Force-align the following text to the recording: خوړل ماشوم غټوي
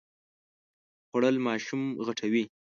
خوړل 1.07 1.35
ماشوم 1.45 1.83
غټوي 2.07 2.43